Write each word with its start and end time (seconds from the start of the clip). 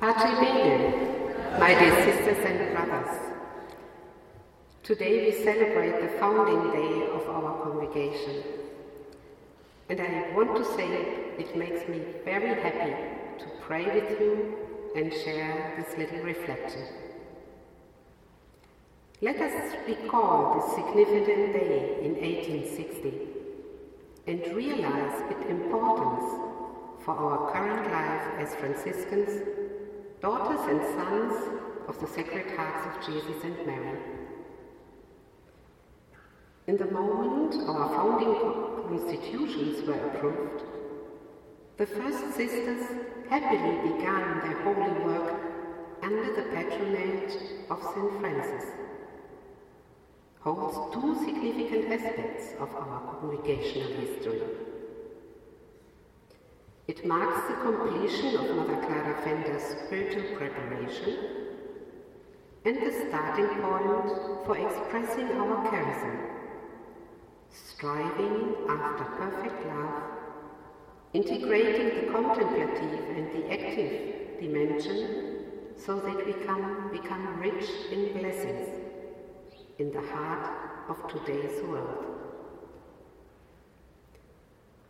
Bene, 0.00 1.58
my 1.58 1.74
dear 1.74 1.92
sisters 2.04 2.44
and 2.46 2.72
brothers. 2.72 3.18
Today 4.84 5.26
we 5.26 5.42
celebrate 5.42 6.00
the 6.00 6.20
founding 6.20 6.70
day 6.70 7.08
of 7.08 7.28
our 7.28 7.64
congregation. 7.64 8.44
And 9.88 10.00
I 10.00 10.32
want 10.36 10.54
to 10.56 10.64
say 10.76 10.86
it 11.36 11.56
makes 11.56 11.88
me 11.88 12.00
very 12.24 12.62
happy 12.62 12.94
to 13.42 13.50
pray 13.60 13.86
with 13.86 14.20
you 14.20 14.54
and 14.94 15.12
share 15.12 15.74
this 15.76 15.98
little 15.98 16.24
reflection. 16.24 16.86
Let 19.20 19.40
us 19.40 19.74
recall 19.84 20.60
this 20.60 20.76
significant 20.76 21.54
day 21.54 21.98
in 22.02 22.14
1860 22.14 23.14
and 24.28 24.46
realize 24.54 25.22
its 25.28 25.50
importance 25.50 26.54
for 27.04 27.16
our 27.16 27.50
current 27.50 27.90
life 27.90 28.48
as 28.48 28.54
Franciscans 28.54 29.67
daughters 30.20 30.60
and 30.68 30.80
sons 30.98 31.34
of 31.86 32.00
the 32.00 32.06
Sacred 32.08 32.50
Hearts 32.56 32.96
of 32.96 33.06
Jesus 33.06 33.44
and 33.44 33.56
Mary. 33.64 33.98
In 36.66 36.76
the 36.76 36.86
moment 36.86 37.54
our 37.68 37.88
founding 37.90 38.34
constitutions 38.88 39.86
were 39.86 39.94
approved, 39.94 40.64
the 41.76 41.86
first 41.86 42.34
sisters 42.34 42.84
happily 43.30 43.92
began 43.92 44.40
their 44.40 44.60
holy 44.62 45.04
work 45.04 45.40
under 46.02 46.34
the 46.34 46.42
patronage 46.50 47.34
of 47.70 47.80
St. 47.94 48.20
Francis, 48.20 48.70
holds 50.40 50.94
two 50.94 51.14
significant 51.24 51.92
aspects 51.92 52.54
of 52.58 52.74
our 52.74 53.00
congregational 53.20 53.92
history. 53.92 54.42
It 56.88 57.04
marks 57.04 57.46
the 57.46 57.54
completion 57.56 58.34
of 58.36 58.56
Mother 58.56 58.76
Clara 58.86 59.14
Pfänder's 59.22 59.62
spiritual 59.62 60.38
preparation 60.38 61.18
and 62.64 62.76
the 62.76 62.90
starting 62.90 63.48
point 63.60 64.46
for 64.46 64.56
expressing 64.56 65.28
our 65.32 65.68
charism, 65.68 66.30
striving 67.50 68.54
after 68.70 69.04
perfect 69.04 69.66
love, 69.66 70.02
integrating 71.12 72.06
the 72.06 72.10
contemplative 72.10 73.04
and 73.18 73.32
the 73.34 73.52
active 73.52 74.40
dimension 74.40 75.44
so 75.76 76.00
that 76.00 76.24
we 76.24 76.32
can 76.32 76.88
become 76.90 77.38
rich 77.38 77.68
in 77.92 78.18
blessings 78.18 78.66
in 79.78 79.92
the 79.92 80.00
heart 80.00 80.88
of 80.88 81.06
today's 81.06 81.62
world. 81.64 82.27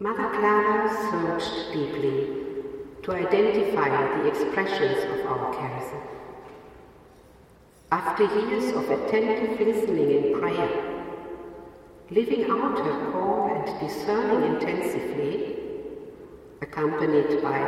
Mother 0.00 0.28
Clara 0.28 0.88
searched 1.10 1.72
deeply 1.72 2.28
to 3.02 3.10
identify 3.10 3.88
the 4.16 4.28
expressions 4.28 5.02
of 5.02 5.26
our 5.26 5.52
charism. 5.52 6.00
After 7.90 8.22
years 8.22 8.76
of 8.76 8.88
attentive 8.88 9.58
listening 9.58 10.10
in 10.12 10.38
prayer, 10.38 10.70
living 12.12 12.44
out 12.48 12.78
her 12.78 13.10
call 13.10 13.50
and 13.52 13.80
discerning 13.80 14.54
intensively, 14.54 15.56
accompanied 16.62 17.42
by 17.42 17.58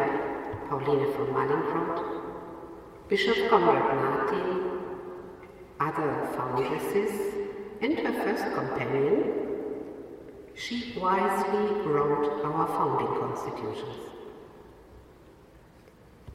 Pauline 0.68 1.12
von 1.14 1.34
Mallinckrodt, 1.34 2.22
Bishop 3.08 3.50
Conrad 3.50 3.96
Martin, 3.96 4.70
other 5.80 6.28
foundresses, 6.36 7.34
and 7.80 7.98
her 7.98 8.12
first 8.22 8.54
companion, 8.54 9.49
she 10.60 10.92
wisely 11.00 11.80
wrote 11.86 12.44
our 12.44 12.66
founding 12.66 13.18
constitutions. 13.18 13.96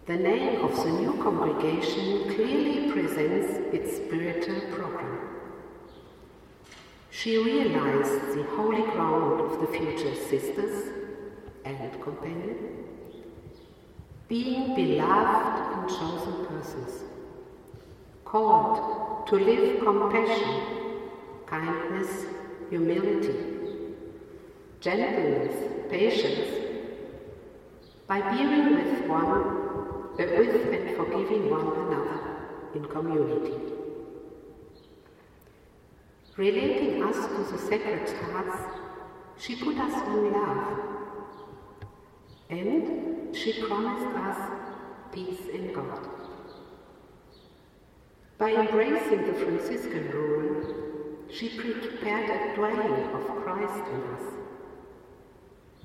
The 0.07 0.15
name 0.15 0.61
of 0.61 0.75
the 0.83 0.89
new 0.89 1.13
congregation 1.21 2.33
clearly 2.33 2.91
presents 2.91 3.53
its 3.71 3.97
spiritual 3.97 4.61
program. 4.71 5.19
She 7.11 7.37
realized 7.37 8.35
the 8.35 8.43
holy 8.55 8.81
ground 8.93 9.41
of 9.41 9.61
the 9.61 9.67
future 9.67 10.15
sisters 10.15 10.89
and 11.63 12.01
companion, 12.01 12.83
being 14.27 14.73
beloved 14.75 15.77
and 15.77 15.89
chosen 15.89 16.45
persons, 16.47 17.03
called 18.23 19.27
to 19.27 19.35
live 19.35 19.79
compassion, 19.83 20.61
kindness, 21.45 22.25
humility, 22.71 23.54
gentleness, 24.85 25.89
patience, 25.89 26.47
by 28.07 28.21
bearing 28.21 28.75
with 28.75 29.07
one, 29.07 29.25
uh, 29.25 30.25
with 30.39 30.73
and 30.75 30.95
forgiving 30.95 31.49
one 31.49 31.69
another 31.83 32.19
in 32.75 32.85
community. 32.85 33.55
Relating 36.37 37.01
us 37.01 37.15
to 37.15 37.51
the 37.51 37.57
Sacred 37.57 38.07
Hearts, 38.25 38.61
she 39.39 39.55
put 39.55 39.75
us 39.79 39.93
on 39.93 40.31
love, 40.31 40.79
and 42.51 43.35
she 43.35 43.63
promised 43.63 44.15
us 44.15 44.37
peace 45.11 45.47
in 45.51 45.73
God. 45.73 46.07
By 48.37 48.51
embracing 48.51 49.25
the 49.25 49.33
Franciscan 49.33 50.11
rule, 50.11 51.25
she 51.31 51.49
prepared 51.57 52.29
a 52.29 52.55
dwelling 52.55 53.03
of 53.15 53.43
Christ 53.43 53.83
in 53.91 54.01
us 54.13 54.44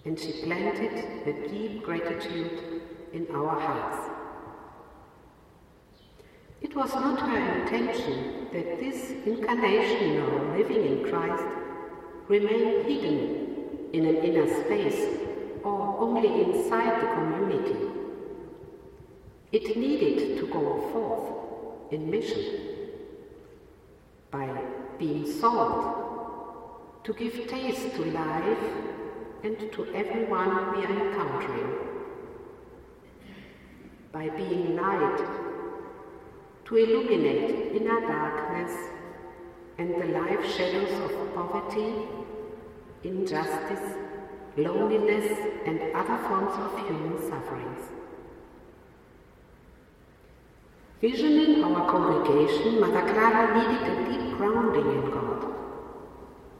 and 0.04 0.18
she 0.18 0.32
planted 0.42 0.92
a 1.26 1.48
deep 1.48 1.82
gratitude 1.82 2.82
in 3.12 3.26
our 3.34 3.58
hearts. 3.60 4.10
It 6.62 6.74
was 6.74 6.94
not 6.94 7.20
her 7.20 7.60
intention 7.60 8.46
that 8.52 8.80
this 8.80 9.12
incarnational 9.26 10.56
living 10.56 10.84
in 10.84 11.10
Christ 11.10 11.44
remain 12.28 12.84
hidden 12.84 13.88
in 13.92 14.06
an 14.06 14.16
inner 14.16 14.46
space 14.64 15.18
or 15.64 15.96
only 15.98 16.42
inside 16.44 17.02
the 17.02 17.06
community. 17.08 17.76
It 19.52 19.76
needed 19.76 20.38
to 20.38 20.46
go 20.46 20.88
forth 20.92 21.92
in 21.92 22.10
mission 22.10 22.60
by 24.30 24.48
being 24.98 25.26
salt 25.30 27.04
to 27.04 27.12
give 27.14 27.48
taste 27.48 27.94
to 27.96 28.04
life 28.04 28.89
and 29.42 29.72
to 29.72 29.86
everyone 29.94 30.76
we 30.76 30.84
are 30.84 31.06
encountering. 31.06 31.70
By 34.12 34.28
being 34.28 34.76
light, 34.76 35.20
to 36.66 36.76
illuminate 36.76 37.74
inner 37.74 38.00
darkness 38.00 38.72
and 39.78 39.94
the 39.94 40.06
life 40.06 40.44
shadows 40.54 40.92
of 41.04 41.34
poverty, 41.34 41.92
injustice, 43.02 43.96
loneliness, 44.56 45.38
and 45.66 45.80
other 45.94 46.18
forms 46.28 46.54
of 46.64 46.86
human 46.86 47.18
sufferings. 47.30 47.80
Visioning 51.00 51.64
our 51.64 51.90
congregation, 51.90 52.78
Mother 52.78 53.10
Clara 53.12 53.56
needed 53.56 53.88
a 53.88 54.10
deep 54.10 54.36
grounding 54.36 54.86
in 54.86 55.10
God 55.10 55.50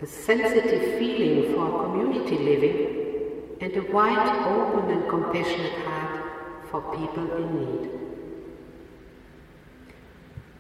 a 0.03 0.07
sensitive 0.07 0.99
feeling 0.99 1.30
community 2.11 2.39
living, 2.45 3.57
and 3.61 3.77
a 3.77 3.93
wide, 3.93 4.47
open 4.47 4.91
and 4.91 5.09
compassionate 5.09 5.85
heart 5.85 6.25
for 6.71 6.81
people 6.97 7.37
in 7.37 7.49
need. 7.61 7.91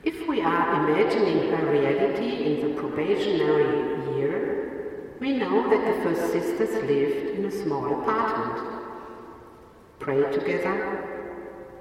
If 0.04 0.28
we 0.28 0.40
are 0.42 0.88
imagining 0.88 1.50
her 1.50 1.72
reality 1.72 2.44
in 2.44 2.68
the 2.68 2.80
probationary 2.80 4.16
year, 4.16 5.16
we 5.20 5.32
know 5.38 5.68
that 5.68 5.84
the 5.86 6.02
first 6.02 6.32
sisters 6.32 6.74
lived 6.84 7.38
in 7.38 7.44
a 7.44 7.50
small 7.50 8.00
apartment, 8.00 8.82
prayed 9.98 10.32
together, 10.32 11.04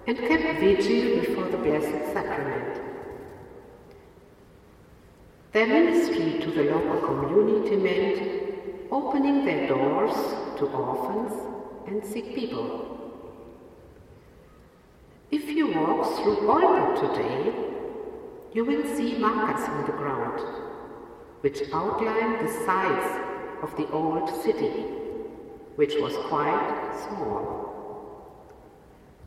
and 0.07 0.18
kept 0.18 0.59
vigil 0.59 1.22
before 1.22 1.47
the 1.50 1.57
Blessed 1.57 2.13
Sacrament. 2.13 2.81
Their 5.51 5.68
ministry 5.68 6.39
to 6.39 6.51
the 6.51 6.63
local 6.63 7.01
community 7.01 7.75
meant 7.75 8.49
opening 8.91 9.45
their 9.45 9.68
doors 9.68 10.15
to 10.57 10.65
orphans 10.65 11.33
and 11.88 12.03
sick 12.03 12.33
people. 12.33 12.95
If 15.31 15.50
you 15.50 15.68
walk 15.68 16.15
through 16.18 16.47
Olpe 16.47 17.00
today, 17.00 17.53
you 18.53 18.65
will 18.65 18.83
see 18.95 19.18
markers 19.18 19.68
on 19.69 19.86
the 19.86 19.91
ground, 19.91 20.39
which 21.41 21.62
outline 21.71 22.44
the 22.44 22.51
size 22.65 23.21
of 23.62 23.75
the 23.77 23.88
old 23.91 24.27
city, 24.44 24.86
which 25.75 25.94
was 26.00 26.15
quite 26.27 27.06
small. 27.07 27.69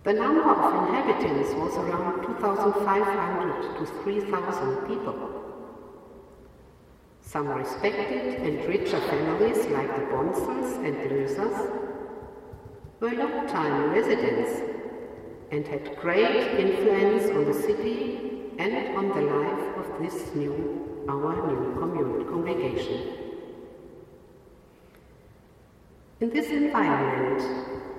The 0.03 0.13
number 0.13 0.43
of 0.43 0.89
inhabitants 0.89 1.55
was 1.55 1.77
around 1.77 2.23
2,500 2.27 3.79
to 3.79 3.87
3,000 4.03 4.89
people. 4.89 5.52
Some 7.33 7.49
respected 7.49 8.43
and 8.43 8.69
richer 8.69 9.01
families 9.01 9.65
like 9.69 9.89
the 9.97 10.03
Bonzels 10.03 10.85
and 10.85 10.95
the 10.95 11.15
Lösers 11.15 11.73
were 13.01 13.11
long-time 13.13 13.91
residents 13.91 14.61
and 15.51 15.67
had 15.67 15.97
great 15.97 16.61
influence 16.61 17.31
on 17.31 17.47
the 17.47 17.55
city 17.55 18.51
and 18.59 18.99
on 18.99 19.09
the 19.09 19.23
life 19.23 19.79
of 19.79 20.03
this 20.03 20.35
new, 20.35 21.07
our 21.09 21.35
new 21.49 21.75
commune, 21.81 22.27
congregation. 22.27 23.15
In 26.21 26.29
this 26.29 26.51
environment, 26.51 27.41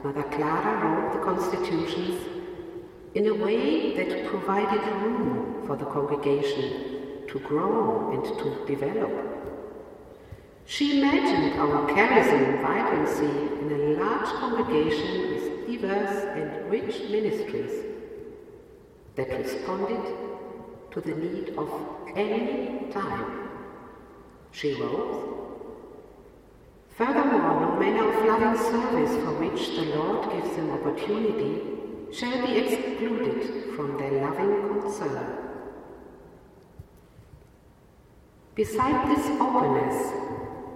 Mother 0.04 0.30
Clara 0.30 0.74
wrote 0.86 1.14
the 1.14 1.26
constitutions 1.26 2.22
in 3.16 3.26
a 3.26 3.34
way 3.34 3.98
that 3.98 4.28
provided 4.28 4.86
room 5.02 5.64
for 5.66 5.76
the 5.76 5.86
congregation 5.86 6.93
to 7.28 7.40
grow 7.40 8.12
and 8.14 8.24
to 8.40 8.66
develop. 8.66 9.34
She 10.66 11.00
imagined 11.00 11.60
our 11.60 11.88
charism 11.90 12.62
vibrancy 12.62 13.26
in 13.62 13.72
a 13.72 14.02
large 14.02 14.30
congregation 14.30 15.34
with 15.34 15.68
diverse 15.68 16.24
and 16.36 16.72
rich 16.72 17.10
ministries 17.10 17.86
that 19.16 19.30
responded 19.30 20.16
to 20.92 21.02
the 21.02 21.16
need 21.16 21.50
of 21.58 21.70
any 22.16 22.92
time. 22.92 23.50
She 24.52 24.74
wrote, 24.76 25.34
Furthermore, 26.96 27.60
no 27.60 27.80
manner 27.80 28.08
of 28.08 28.26
loving 28.26 28.64
service 28.64 29.16
for 29.24 29.34
which 29.40 29.76
the 29.76 29.96
Lord 29.96 30.32
gives 30.32 30.56
them 30.56 30.70
opportunity 30.70 31.62
shall 32.12 32.46
be 32.46 32.58
excluded 32.58 33.76
from 33.76 33.98
their 33.98 34.22
loving 34.22 34.82
concern. 34.82 35.53
Beside 38.56 39.10
this 39.10 39.26
openness, 39.42 40.14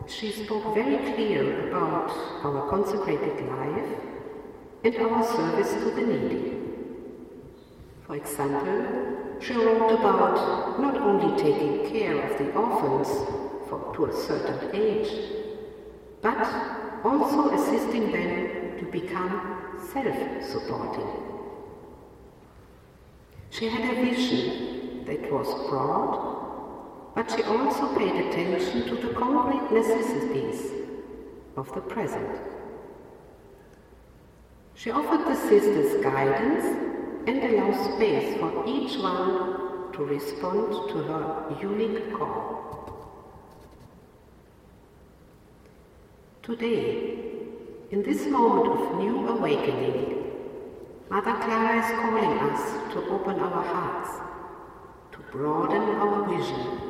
she 0.07 0.31
spoke 0.31 0.74
very 0.74 0.97
clear 1.13 1.69
about 1.69 2.09
our 2.44 2.68
consecrated 2.71 3.45
life 3.47 4.00
and 4.83 4.95
our 4.95 5.24
service 5.24 5.74
to 5.74 5.91
the 5.91 6.01
needy. 6.01 6.57
For 8.07 8.15
example, 8.15 9.38
she 9.39 9.53
wrote 9.53 9.91
about 9.91 10.79
not 10.79 10.97
only 10.97 11.39
taking 11.39 11.88
care 11.91 12.19
of 12.19 12.39
the 12.39 12.51
orphans 12.53 13.09
for, 13.69 13.94
to 13.95 14.06
a 14.06 14.13
certain 14.25 14.75
age, 14.75 15.12
but 16.23 16.47
also 17.03 17.51
assisting 17.51 18.12
them 18.12 18.80
to 18.80 18.85
become 18.85 19.77
self-supporting. 19.94 21.09
She 23.51 23.69
had 23.69 23.97
a 23.97 24.03
vision 24.03 25.06
that 25.06 25.31
was 25.31 25.69
broad, 25.69 26.46
but 27.15 27.31
she 27.31 27.44
also 27.44 27.95
paid 27.98 28.15
attention 28.15 28.88
to 28.88 28.95
the 28.95 29.13
concrete 29.13 29.71
necessities 29.71 30.71
of 31.56 31.74
the 31.74 31.81
present. 31.81 32.39
She 34.75 34.92
offered 34.92 35.25
the 35.25 35.36
sisters 35.36 36.04
guidance 36.04 36.65
and 37.27 37.44
allowed 37.44 37.95
space 37.95 38.38
for 38.39 38.63
each 38.68 38.98
one 39.00 39.92
to 39.94 40.06
respond 40.06 40.89
to 40.89 40.98
her 41.09 41.57
unique 41.59 42.13
call. 42.13 42.57
Today, 46.44 47.18
in 47.89 48.04
this 48.04 48.27
moment 48.27 48.68
of 48.68 49.00
new 49.00 49.27
awakening, 49.27 50.31
Mother 51.09 51.33
Clara 51.33 51.80
is 51.80 51.92
calling 52.00 52.38
us 52.51 52.94
to 52.94 53.00
open 53.09 53.39
our 53.39 53.63
hearts, 53.63 54.12
to 55.13 55.19
broaden 55.31 55.81
our 55.81 56.27
vision 56.30 56.86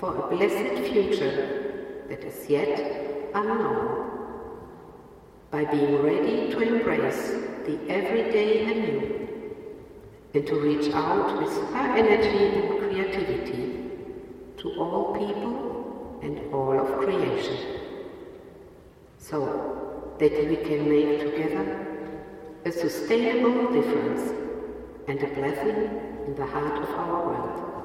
for 0.00 0.16
a 0.16 0.34
blessed 0.34 0.90
future 0.90 2.04
that 2.08 2.24
is 2.24 2.48
yet 2.48 3.30
unknown, 3.34 4.06
by 5.50 5.62
being 5.66 6.00
ready 6.00 6.50
to 6.50 6.58
embrace 6.60 7.32
the 7.66 7.78
everyday 7.90 8.64
anew 8.64 9.28
and 10.32 10.46
to 10.46 10.54
reach 10.58 10.90
out 10.94 11.38
with 11.42 11.52
her 11.74 11.88
energy 12.02 12.44
and 12.46 12.78
creativity 12.78 13.90
to 14.56 14.70
all 14.80 15.14
people 15.18 16.18
and 16.22 16.54
all 16.54 16.78
of 16.80 16.98
creation 17.04 17.58
so 19.18 20.16
that 20.18 20.32
we 20.48 20.56
can 20.56 20.88
make 20.88 21.20
together 21.20 21.86
a 22.64 22.72
sustainable 22.72 23.70
difference 23.70 24.32
and 25.08 25.22
a 25.22 25.34
blessing 25.34 25.80
in 26.26 26.34
the 26.36 26.46
heart 26.46 26.82
of 26.82 26.88
our 26.90 27.26
world. 27.26 27.79